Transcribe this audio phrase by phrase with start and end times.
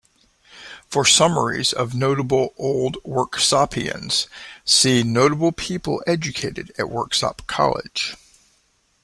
[0.87, 4.25] For summaries of notable Old Worksopians
[4.65, 8.15] see Notable people educated at Worksop College.